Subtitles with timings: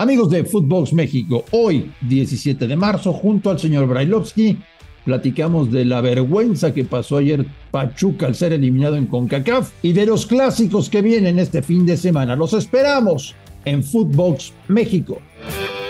[0.00, 4.56] Amigos de Footbox México, hoy 17 de marzo, junto al señor Brailovsky,
[5.04, 10.06] platicamos de la vergüenza que pasó ayer Pachuca al ser eliminado en CONCACAF y de
[10.06, 12.34] los clásicos que vienen este fin de semana.
[12.34, 13.34] Los esperamos
[13.66, 15.20] en Footbox México.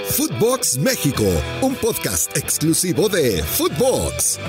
[0.06, 1.22] Footbox México,
[1.62, 4.40] un podcast exclusivo de Footbox.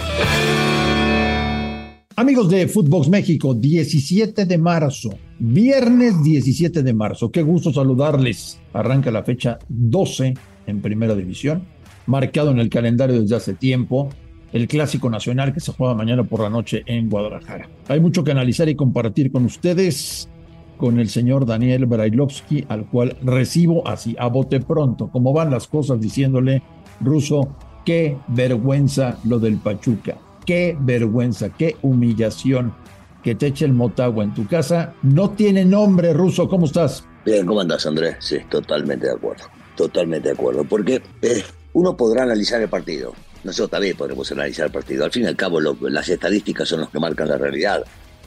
[2.17, 7.31] Amigos de Footbox México, 17 de marzo, viernes 17 de marzo.
[7.31, 8.59] Qué gusto saludarles.
[8.73, 10.33] Arranca la fecha 12
[10.67, 11.63] en Primera División,
[12.07, 14.09] marcado en el calendario desde hace tiempo,
[14.51, 17.69] el Clásico Nacional que se juega mañana por la noche en Guadalajara.
[17.87, 20.29] Hay mucho que analizar y compartir con ustedes,
[20.75, 25.65] con el señor Daniel Brailovsky, al cual recibo así a bote pronto, como van las
[25.65, 26.61] cosas, diciéndole,
[26.99, 32.73] Ruso, qué vergüenza lo del Pachuca qué vergüenza, qué humillación
[33.23, 34.93] que te eche el Motagua en tu casa.
[35.03, 37.05] No tiene nombre, Ruso, ¿cómo estás?
[37.25, 38.15] Bien, ¿cómo andas, Andrés?
[38.19, 39.43] Sí, totalmente de acuerdo,
[39.75, 44.71] totalmente de acuerdo, porque eh, uno podrá analizar el partido, nosotros también podremos analizar el
[44.71, 47.83] partido, al fin y al cabo las estadísticas son las que marcan la realidad,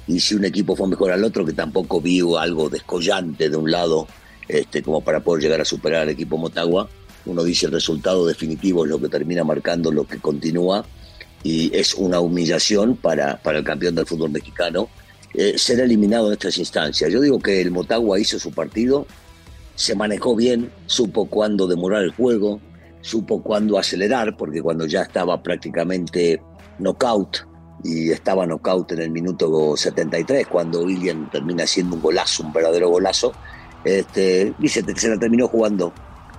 [0.07, 3.71] y si un equipo fue mejor al otro, que tampoco vio algo descollante de un
[3.71, 4.07] lado,
[4.47, 6.89] este, como para poder llegar a superar al equipo Motagua,
[7.27, 10.85] uno dice el resultado definitivo es lo que termina marcando lo que continúa,
[11.45, 14.89] y es una humillación para, para el campeón del fútbol mexicano
[15.35, 17.13] eh, ser eliminado en estas instancias.
[17.13, 19.07] Yo digo que el Motagua hizo su partido,
[19.75, 22.61] se manejó bien, supo cuándo demorar el juego,
[23.03, 26.41] supo cuándo acelerar, porque cuando ya estaba prácticamente
[26.79, 27.47] knockout,
[27.83, 32.89] y estaba knockout en el minuto 73, cuando William termina haciendo un golazo, un verdadero
[32.89, 33.33] golazo,
[33.85, 35.93] este, y se, se la terminó jugando.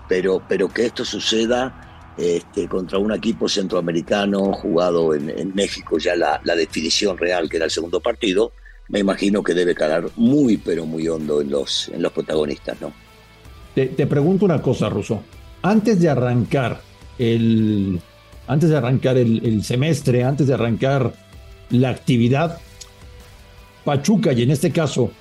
[0.07, 6.55] Pero, pero que esto suceda este, contra un equipo centroamericano jugado en, México, ya la,
[6.55, 8.53] definición real que era el segundo partido,
[8.87, 12.93] me imagino que debe calar muy, pero muy hondo en los, en los protagonistas, ¿no?
[13.73, 15.21] Te, pregunto una cosa, Russo.
[15.61, 16.79] Antes de arrancar
[17.19, 17.99] el,
[18.47, 21.13] antes de arrancar el, semestre, antes de arrancar
[21.71, 22.59] la actividad,
[23.83, 25.11] Pachuca y en este caso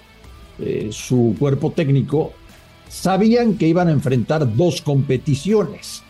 [0.61, 2.33] eh, su cuerpo técnico
[2.89, 6.05] sabían que iban a enfrentar dos competiciones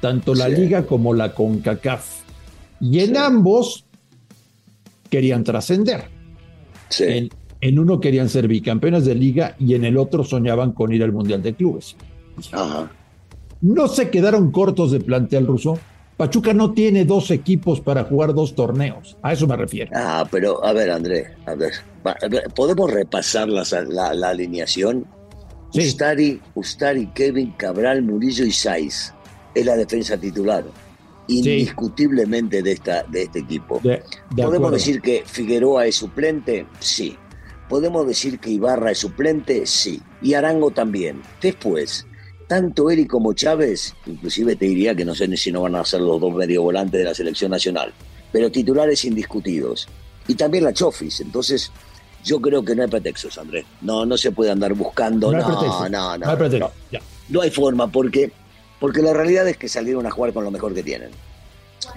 [0.00, 2.22] tanto la liga como la CONCACAF.
[2.80, 3.86] Y en ambos
[5.10, 6.04] querían trascender.
[6.98, 7.30] En,
[7.60, 11.12] en, uno querían ser bicampeones de liga y en el otro soñaban con ir al
[11.12, 11.96] Mundial de Clubes.
[13.60, 15.78] No se quedaron cortos de plantel ruso.
[16.16, 19.16] Pachuca no tiene dos equipos para jugar dos torneos.
[19.22, 19.90] A eso me refiero.
[19.94, 21.72] Ah, pero a ver, André, a ver,
[22.54, 23.64] ¿podemos repasar la,
[24.14, 25.06] la, alineación?
[25.74, 29.12] Ustari, Ustari, Kevin, Cabral, Murillo y Saiz
[29.56, 30.64] es la defensa titular,
[31.28, 33.80] indiscutiblemente de, esta, de este equipo.
[34.36, 36.66] ¿Podemos decir que Figueroa es suplente?
[36.78, 37.16] Sí.
[37.70, 39.64] ¿Podemos decir que Ibarra es suplente?
[39.64, 40.00] Sí.
[40.20, 41.22] Y Arango también.
[41.40, 42.06] Después,
[42.46, 46.02] tanto Eric como Chávez, inclusive te diría que no sé si no van a ser
[46.02, 47.94] los dos medio volantes de la selección nacional,
[48.30, 49.88] pero titulares indiscutidos.
[50.28, 51.20] Y también la Chofis.
[51.20, 51.72] Entonces,
[52.22, 53.64] yo creo que no hay pretextos, Andrés.
[53.80, 55.32] No, no se puede andar buscando.
[55.32, 56.72] No, no, no, no, no,
[57.28, 58.30] no hay forma porque
[58.80, 61.10] porque la realidad es que salieron a jugar con lo mejor que tienen.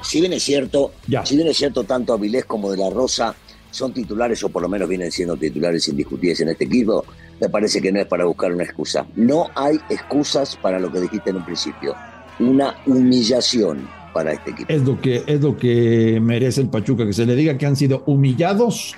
[0.03, 0.91] Si bien es cierto,
[1.25, 3.35] si bien es cierto, tanto Avilés como De La Rosa
[3.72, 7.06] son titulares, o por lo menos vienen siendo titulares indiscutibles en este equipo,
[7.39, 9.06] me parece que no es para buscar una excusa.
[9.16, 11.95] No hay excusas para lo que dijiste en un principio.
[12.39, 14.72] Una humillación para este equipo.
[14.72, 17.75] Es lo que, es lo que merece el Pachuca, que se le diga que han
[17.75, 18.95] sido humillados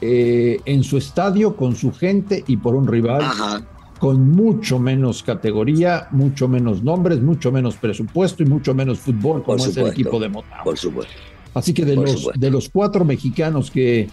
[0.00, 3.62] eh, en su estadio, con su gente y por un rival Ajá
[4.02, 9.64] con mucho menos categoría, mucho menos nombres, mucho menos presupuesto y mucho menos fútbol como
[9.64, 10.64] es el equipo de Motagua.
[10.64, 11.12] Por supuesto.
[11.54, 14.08] Así que de los, de los cuatro mexicanos que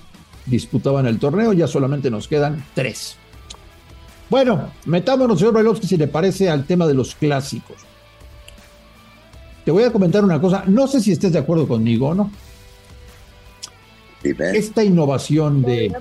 [0.45, 3.15] disputaban el torneo, ya solamente nos quedan tres.
[4.29, 7.77] Bueno, metámonos, señor Bailovsky, si le parece, al tema de los clásicos.
[9.65, 12.31] Te voy a comentar una cosa, no sé si estés de acuerdo conmigo o no.
[14.21, 15.91] Esta innovación de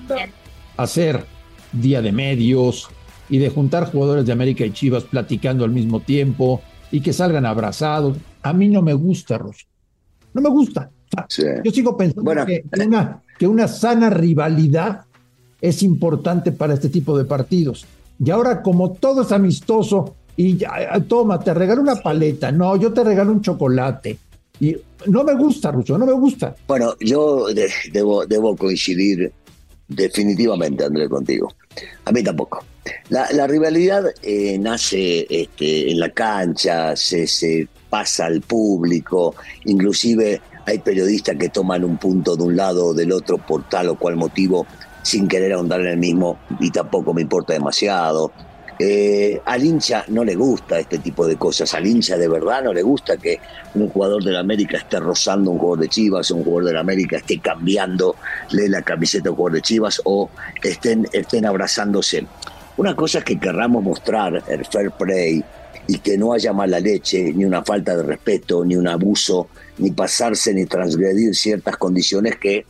[0.77, 1.25] hacer
[1.71, 2.87] día de medios,
[3.29, 7.45] y de juntar jugadores de América y Chivas platicando al mismo tiempo y que salgan
[7.45, 8.17] abrazados.
[8.41, 9.65] A mí no me gusta, Rosso.
[10.33, 10.89] No me gusta.
[11.63, 15.05] Yo sigo pensando que, una, que una sana rivalidad
[15.61, 17.85] es importante para este tipo de partidos.
[18.23, 20.69] Y ahora, como todo es amistoso, y ya,
[21.07, 24.17] toma, te regalo una paleta, no, yo te regalo un chocolate.
[24.59, 24.75] Y
[25.07, 26.55] no me gusta, Russo, no me gusta.
[26.67, 27.47] Bueno, yo
[27.91, 29.31] debo, debo coincidir
[29.87, 31.53] definitivamente, André, contigo.
[32.05, 32.63] A mí tampoco.
[33.09, 41.35] La, rivalidad eh, nace este, en la cancha, se, pasa al público, inclusive hay periodistas
[41.37, 44.67] que toman un punto de un lado o del otro por tal o cual motivo
[45.01, 48.31] sin querer ahondar en el mismo y tampoco me importa demasiado.
[48.81, 52.71] Eh, al hincha no le gusta este tipo de cosas, al hincha de verdad no
[52.71, 53.39] le gusta que
[53.73, 56.79] un jugador de la América esté rozando un jugador de Chivas, un jugador de la
[56.79, 58.15] América esté cambiándole
[58.69, 60.29] la camiseta a un jugador de Chivas o
[60.63, 62.25] estén, estén abrazándose.
[62.79, 65.43] Una cosa es que querramos mostrar el fair play
[65.87, 69.49] y que no haya mala leche, ni una falta de respeto, ni un abuso,
[69.79, 72.65] ni pasarse ni transgredir ciertas condiciones que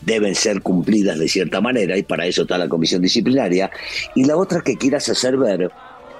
[0.00, 3.70] deben ser cumplidas de cierta manera y para eso está la comisión disciplinaria.
[4.16, 5.70] Y la otra que quieras hacer ver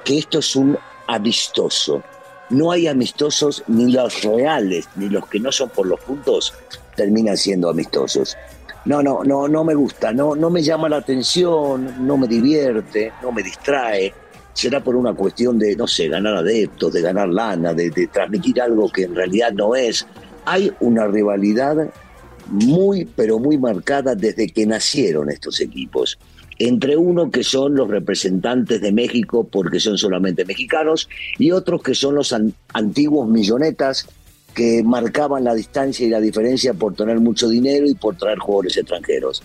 [0.04, 0.78] que esto es un
[1.08, 2.04] amistoso.
[2.50, 6.54] No hay amistosos ni los reales ni los que no son por los puntos
[6.94, 8.36] terminan siendo amistosos.
[8.84, 13.12] No, no, no, no me gusta, no, no me llama la atención, no me divierte,
[13.22, 14.14] no me distrae.
[14.52, 18.60] Será por una cuestión de, no sé, ganar adeptos, de ganar lana, de, de transmitir
[18.60, 20.06] algo que en realidad no es.
[20.46, 21.90] Hay una rivalidad
[22.48, 26.18] muy, pero muy marcada desde que nacieron estos equipos.
[26.58, 31.08] Entre uno que son los representantes de México porque son solamente mexicanos
[31.38, 32.34] y otros que son los
[32.72, 34.08] antiguos millonetas
[34.58, 38.76] que marcaban la distancia y la diferencia por tener mucho dinero y por traer jugadores
[38.76, 39.40] extranjeros.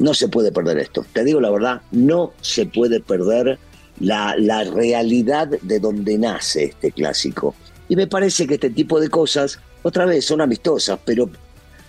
[0.00, 1.06] No se puede perder esto.
[1.12, 3.60] Te digo la verdad, no se puede perder
[4.00, 7.54] la, la realidad de donde nace este clásico.
[7.88, 11.30] Y me parece que este tipo de cosas, otra vez, son amistosas, pero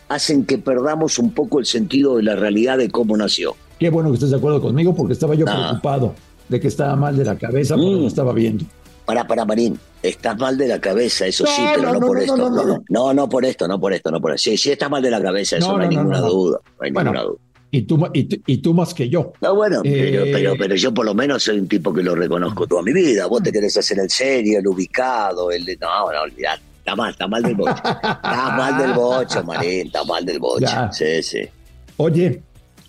[0.08, 3.56] hacen que perdamos un poco el sentido de la realidad de cómo nació.
[3.80, 6.14] Qué bueno que estés de acuerdo conmigo porque estaba yo preocupado
[6.50, 8.06] de que estaba mal de la cabeza porque mm.
[8.06, 8.66] estaba viendo.
[9.06, 12.82] Para, para, Marín, estás mal de la cabeza, eso sí, pero no, por esto.
[12.90, 14.50] No, no, por esto, no por esto, no por esto.
[14.50, 16.60] Sí, sí estás mal de la cabeza, eso no, hay ninguna duda.
[16.64, 17.38] No hay ninguna duda.
[17.72, 19.34] Y tú, y, tú, más que yo.
[19.42, 22.68] No, bueno, pero, eh, pero, yo por lo menos soy un tipo que lo reconozco
[22.68, 23.26] toda mi vida.
[23.26, 25.66] Vos te querés hacer el serio, el ubicado, el.
[25.82, 26.62] No, no, olvidate.
[26.78, 27.82] Está mal, está mal del bocho.
[27.84, 30.68] Está mal del bocho, Marín, está mal del bocho.
[30.92, 31.50] Sí, sí.
[31.98, 32.44] Oye,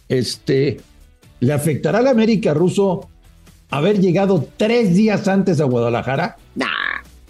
[0.08, 0.80] este,
[1.40, 3.08] ¿le afectará a la América ruso
[3.70, 6.36] haber llegado tres días antes a Guadalajara?
[6.54, 6.66] Nah,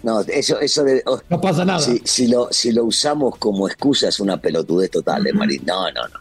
[0.03, 1.79] no, eso, eso de, oh, no pasa nada.
[1.79, 5.63] Si, lo, si lo usamos como excusa es una pelotudez total, ¿eh, Marín.
[5.65, 6.19] No, no, no.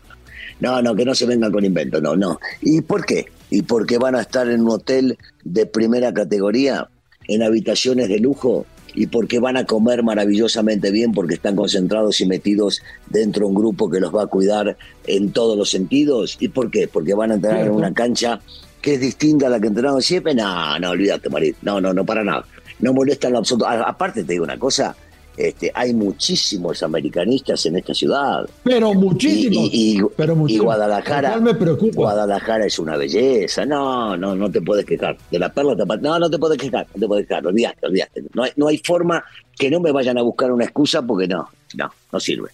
[0.61, 2.40] No, no, que no se venga con invento, no, no.
[2.62, 3.26] ¿Y por qué?
[3.50, 6.88] ¿Y porque van a estar en un hotel de primera categoría,
[7.28, 8.64] en habitaciones de lujo,
[8.94, 13.55] y porque van a comer maravillosamente bien, porque están concentrados y metidos dentro de un
[13.55, 14.76] grupo que los va a cuidar
[15.06, 16.37] en todos los sentidos.
[16.40, 16.88] ¿Y por qué?
[16.88, 18.40] Porque van a entrar en una cancha
[18.84, 20.34] que es distinta a la que entrenaron siempre.
[20.34, 21.56] No, no, olvídate, Marit.
[21.62, 22.44] No, no, no, para nada.
[22.81, 23.66] No molesta en lo absoluto.
[23.66, 24.94] Aparte, te digo una cosa,
[25.38, 28.46] este, hay muchísimos americanistas en esta ciudad.
[28.62, 29.70] Pero muchísimos.
[29.72, 31.40] Y, pero Guadalajara.
[31.40, 31.94] me preocupa.
[31.94, 33.64] Guadalajara es una belleza.
[33.64, 35.16] No, no, no te puedes quejar.
[35.31, 36.86] De la perla No, no te puedes quejar.
[36.94, 37.46] No te puedes quejar.
[37.46, 38.22] Olvídate, olvídate.
[38.34, 39.25] No hay, no hay forma
[39.56, 42.50] que no me vayan a buscar una excusa porque no, no, no sirve.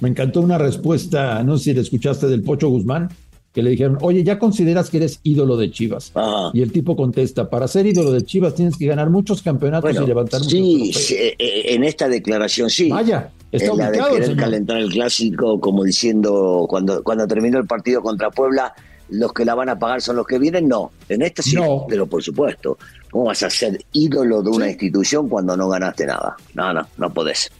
[0.00, 3.08] Me encantó una respuesta, no sé si la escuchaste del Pocho Guzmán,
[3.56, 6.12] que le dijeron, oye, ¿ya consideras que eres ídolo de Chivas?
[6.52, 10.06] Y el tipo contesta, para ser ídolo de Chivas tienes que ganar muchos campeonatos y
[10.06, 12.90] levantar muchos Sí, eh, eh, en esta declaración sí.
[12.90, 17.66] Vaya, está en la de querer calentar el clásico como diciendo, cuando, cuando terminó el
[17.66, 18.74] partido contra Puebla,
[19.08, 20.90] los que la van a pagar son los que vienen, no.
[21.08, 21.56] En esta sí,
[21.88, 22.76] pero por supuesto.
[23.10, 26.36] ¿Cómo vas a ser ídolo de una institución cuando no ganaste nada?
[26.52, 27.50] No, no, no podés.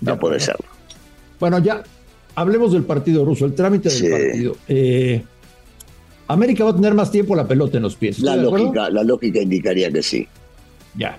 [0.00, 0.64] No podés serlo.
[1.38, 1.82] Bueno, ya
[2.34, 4.56] hablemos del partido ruso, el trámite del partido.
[4.68, 5.22] Eh,
[6.28, 8.20] América va a tener más tiempo la pelota en los pies.
[8.20, 10.26] La lógica, la lógica indicaría que sí.
[10.96, 11.18] Ya.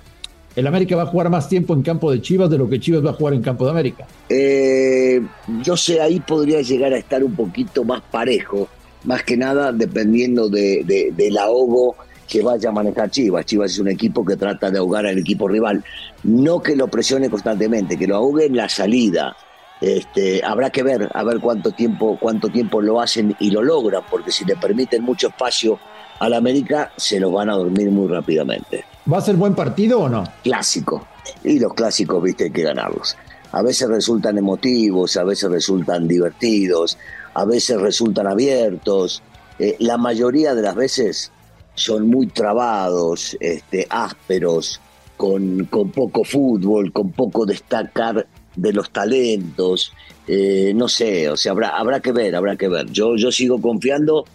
[0.55, 3.05] El América va a jugar más tiempo en campo de Chivas de lo que Chivas
[3.05, 4.07] va a jugar en campo de América.
[4.29, 5.21] Eh,
[5.63, 8.69] yo sé, ahí podría llegar a estar un poquito más parejo,
[9.03, 11.95] más que nada dependiendo de, del ahogo
[12.27, 13.45] que vaya a manejar Chivas.
[13.45, 15.83] Chivas es un equipo que trata de ahogar al equipo rival.
[16.23, 19.35] No que lo presione constantemente, que lo ahogue en la salida.
[19.81, 24.03] Este, habrá que ver, a ver cuánto tiempo, cuánto tiempo lo hacen y lo logran,
[24.09, 25.79] porque si le permiten mucho espacio
[26.19, 28.85] al América, se los van a dormir muy rápidamente.
[29.11, 30.23] ¿Va a ser buen partido o no?
[30.43, 31.05] Clásico.
[31.43, 33.17] Y los clásicos, viste, hay que ganarlos.
[33.51, 36.97] A veces resultan emotivos, a veces resultan divertidos,
[37.33, 39.21] a veces resultan abiertos.
[39.59, 41.31] Eh, la mayoría de las veces
[41.75, 44.79] son muy trabados, este, ásperos,
[45.17, 49.93] con, con poco fútbol, con poco destacar de los talentos,
[50.27, 52.91] eh, no sé, o sea, habrá, habrá que ver, habrá que ver.
[52.91, 54.25] Yo, yo sigo confiando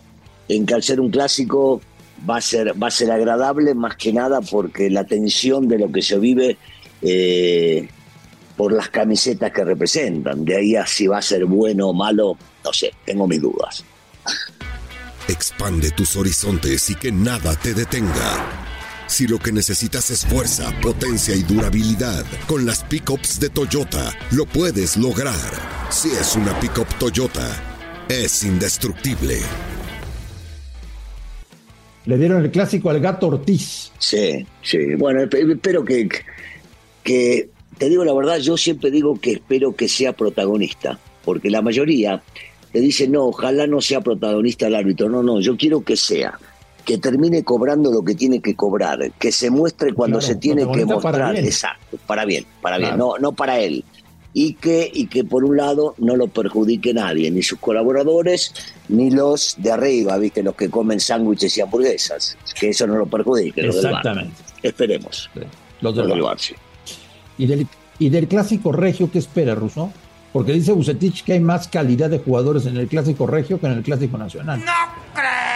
[0.48, 1.80] en que al ser un clásico
[2.28, 5.90] va a ser, va a ser agradable más que nada porque la tensión de lo
[5.90, 6.58] que se vive
[7.02, 7.88] eh,
[8.56, 10.44] por las camisetas que representan.
[10.44, 13.84] De ahí a si va a ser bueno o malo, no sé, tengo mis dudas.
[15.28, 18.59] Expande tus horizontes y que nada te detenga.
[19.10, 24.46] Si lo que necesitas es fuerza, potencia y durabilidad, con las pickups de Toyota lo
[24.46, 25.34] puedes lograr.
[25.90, 27.60] Si es una pickup Toyota,
[28.08, 29.38] es indestructible.
[32.06, 33.90] Le dieron el clásico al gato Ortiz.
[33.98, 34.94] Sí, sí.
[34.94, 36.08] Bueno, espero que,
[37.02, 41.62] que, te digo la verdad, yo siempre digo que espero que sea protagonista, porque la
[41.62, 42.22] mayoría
[42.70, 45.08] te dice, no, ojalá no sea protagonista el árbitro.
[45.08, 46.38] No, no, yo quiero que sea
[46.80, 50.84] que termine cobrando lo que tiene que cobrar, que se muestre cuando se tiene que
[50.84, 53.84] mostrar, exacto, para bien, para bien, no, no para él.
[54.32, 58.54] Y que, y que por un lado no lo perjudique nadie, ni sus colaboradores,
[58.88, 63.06] ni los de arriba, viste, los que comen sándwiches y hamburguesas, que eso no lo
[63.06, 63.66] perjudique.
[63.66, 64.36] Exactamente.
[64.62, 65.28] Esperemos.
[65.80, 66.12] Los del,
[67.38, 67.66] ¿Y, del,
[67.98, 69.90] y del clásico regio, ¿qué espera, Russo?
[70.32, 73.72] Porque dice Bucetich que hay más calidad de jugadores en el clásico regio que en
[73.72, 74.60] el clásico nacional.
[74.60, 74.72] No
[75.12, 75.49] creo.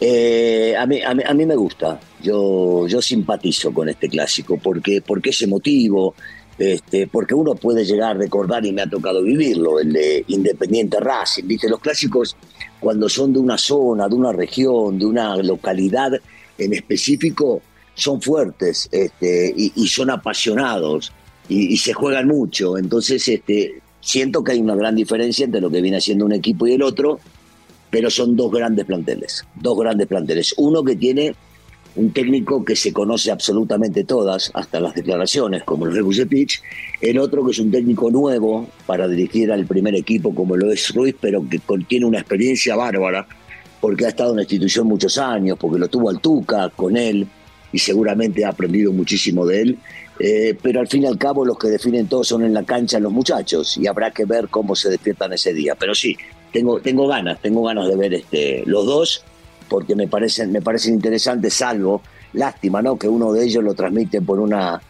[0.00, 2.00] Eh, a, mí, a, mí, me gusta.
[2.22, 6.14] Yo, yo simpatizo con este clásico porque, porque es emotivo.
[6.58, 11.00] Este, porque uno puede llegar a recordar, y me ha tocado vivirlo, el de Independiente
[11.00, 11.46] Racing.
[11.46, 11.70] ¿viste?
[11.70, 12.36] Los clásicos,
[12.78, 16.12] cuando son de una zona, de una región, de una localidad
[16.58, 17.62] en específico,
[17.94, 21.12] son fuertes este, y, son apasionados
[21.48, 22.76] y, y, se juegan mucho.
[22.76, 26.66] Entonces, este, Siento que hay una gran diferencia entre lo que viene haciendo un equipo
[26.66, 27.20] y el otro,
[27.90, 30.54] pero son dos grandes planteles, dos grandes planteles.
[30.56, 31.34] Uno que tiene
[31.96, 36.62] un técnico que se conoce absolutamente todas, hasta las declaraciones, como el Rebus Pitch,
[37.00, 40.94] el otro que es un técnico nuevo para dirigir al primer equipo, como lo es
[40.94, 43.26] Ruiz, pero que tiene una experiencia bárbara,
[43.80, 47.26] porque ha estado en la institución muchos años, porque lo tuvo al Tuca con él,
[47.72, 49.78] y seguramente ha aprendido muchísimo de él.
[50.18, 53.00] Eh, pero al fin y al cabo los que definen todo son en la cancha
[53.00, 55.74] los muchachos y habrá que ver cómo se despiertan ese día.
[55.76, 56.16] Pero sí,
[56.52, 59.24] tengo, tengo ganas, tengo ganas de ver este, los dos
[59.70, 62.02] porque me parecen, me parecen interesantes, salvo,
[62.34, 62.98] lástima, ¿no?
[62.98, 64.82] Que uno de ellos lo transmite por una,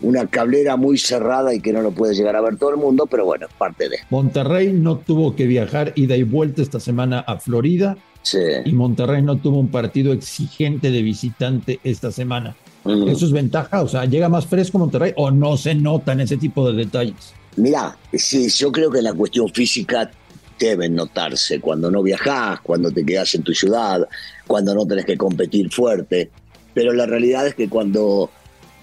[0.00, 3.06] una cablera muy cerrada y que no lo puede llegar a ver todo el mundo,
[3.06, 3.98] pero bueno, parte de.
[4.08, 7.98] Monterrey no tuvo que viajar ida y vuelta esta semana a Florida.
[8.22, 8.38] Sí.
[8.64, 12.54] Y Monterrey no tuvo un partido exigente de visitante esta semana.
[12.84, 13.82] ¿Eso es ventaja?
[13.82, 17.34] O sea, ¿llega más fresco Monterrey o no se notan ese tipo de detalles?
[17.56, 20.10] Mira, sí, yo creo que la cuestión física
[20.58, 24.06] deben notarse cuando no viajas, cuando te quedas en tu ciudad,
[24.46, 26.30] cuando no tenés que competir fuerte.
[26.74, 28.30] Pero la realidad es que cuando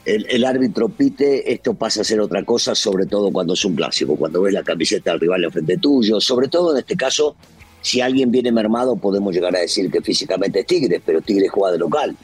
[0.06, 4.16] el, árbitro pite, esto pasa a ser otra cosa, sobre todo cuando es un clásico,
[4.16, 7.36] cuando ves la camiseta del rival enfrente tuyo, sobre todo en este caso,
[7.82, 11.74] si alguien viene mermado, podemos llegar a decir que físicamente es Tigres, pero Tigres juega
[11.74, 12.16] de local.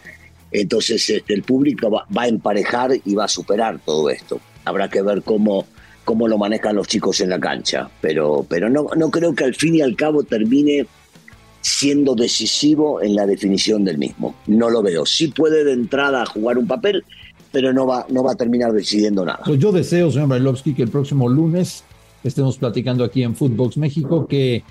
[0.51, 4.39] Entonces este, el público va, a emparejar y va a superar todo esto.
[4.63, 5.65] Habrá que ver cómo,
[6.05, 9.55] cómo lo manejan los chicos en la cancha, pero, pero no, no creo que al
[9.55, 10.85] fin y al cabo termine
[11.59, 14.35] siendo decisivo en la definición del mismo.
[14.45, 15.05] No lo veo.
[15.05, 17.03] Sí puede de entrada jugar un papel,
[17.51, 19.41] pero no va, no va a terminar decidiendo nada.
[19.43, 21.83] Pues yo deseo, señor Brailovsky, que el próximo lunes
[22.23, 24.63] estemos platicando aquí en Footbox México que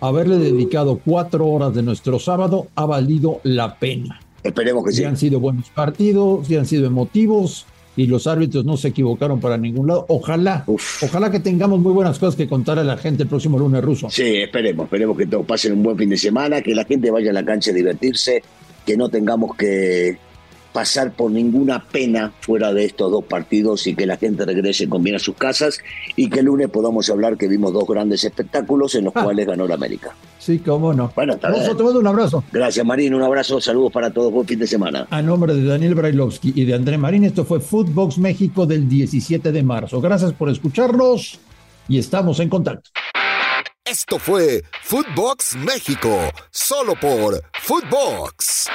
[0.00, 4.20] haberle dedicado cuatro horas de nuestro sábado ha valido la pena.
[4.42, 5.04] Esperemos que sí.
[5.04, 9.58] han sido buenos partidos, si han sido emotivos y los árbitros no se equivocaron para
[9.58, 10.06] ningún lado.
[10.08, 10.64] Ojalá,
[11.02, 14.08] ojalá que tengamos muy buenas cosas que contar a la gente el próximo lunes ruso.
[14.10, 17.30] Sí, esperemos, esperemos que todos pasen un buen fin de semana, que la gente vaya
[17.30, 18.42] a la cancha a divertirse,
[18.86, 20.16] que no tengamos que
[20.72, 25.02] pasar por ninguna pena fuera de estos dos partidos y que la gente regrese con
[25.02, 25.78] bien a sus casas
[26.16, 29.24] y que el lunes podamos hablar que vimos dos grandes espectáculos en los ah.
[29.24, 30.14] cuales ganó la América.
[30.38, 31.12] Sí, cómo no.
[31.14, 32.42] Bueno, te mando un abrazo.
[32.50, 33.14] Gracias, Marín.
[33.14, 33.60] Un abrazo.
[33.60, 34.32] Saludos para todos.
[34.32, 35.06] Buen fin de semana.
[35.10, 39.52] A nombre de Daniel Brailovsky y de André Marín, esto fue Footbox México del 17
[39.52, 40.00] de marzo.
[40.00, 41.38] Gracias por escucharnos
[41.88, 42.90] y estamos en contacto.
[43.84, 46.16] Esto fue Footbox México,
[46.50, 48.68] solo por Footbox.